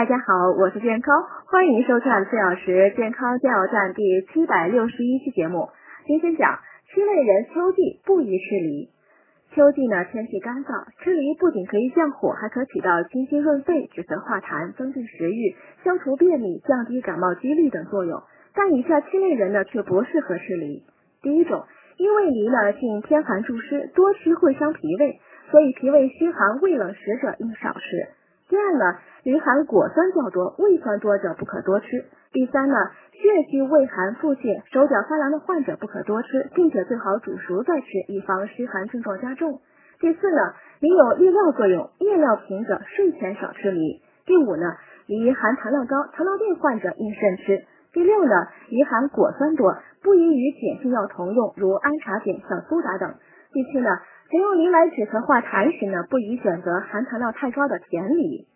[0.00, 5.68] 大家好，我是健康，欢迎收看四小时健康加油站第七百六十一期节目。
[6.06, 8.88] 今天讲七类人秋季不宜吃梨。
[9.54, 18.22] 秋季呢天气干燥，吃梨不仅可以降火，还可起到清心润肺、止咳化痰、增进食欲、消除便秘、降低感冒几率等作用。
[18.54, 20.82] 但以下七类人呢却不适合吃梨。
[21.20, 21.66] 第一种，
[21.98, 25.20] 因为梨呢性偏寒助湿，多吃会伤脾胃，
[25.50, 28.08] 所以脾胃虚寒、胃冷食者应少吃。
[28.48, 31.86] 第二呢，梨含果酸较多，胃酸多者不可多吃。
[32.32, 32.76] 第三呢，
[33.12, 39.60] 血虚胃寒腹泻、手脚发凉的患者不可多吃，并且最好煮熟再吃，以防湿寒症状加重。
[40.00, 44.02] 第四呢，梨有利尿作用，夜尿频者睡前少吃梨。
[44.24, 44.76] 第五呢，
[45.06, 47.66] 梨含糖量高，糖尿病患者应慎吃。
[47.92, 48.34] 第六呢，
[48.68, 53.14] 梨含果酸多，不宜与碱性药同用，如氨茶碱、小苏打等。
[53.52, 53.90] 第七呢。
[54.30, 58.46] 使用梨来止咳化痰时呢，不宜选择含糖量太高的甜梨。